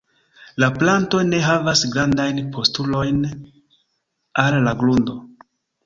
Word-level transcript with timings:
La 0.63 0.69
planto 0.79 1.19
ne 1.27 1.41
havas 1.49 1.85
grandajn 1.97 2.41
postulojn 2.57 3.23
al 4.47 4.63
la 4.71 4.79
grundo. 4.85 5.21